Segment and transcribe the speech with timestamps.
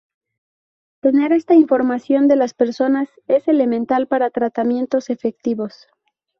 [1.03, 5.85] Tener esta información de las personas es elemental para tratamientos efectivos.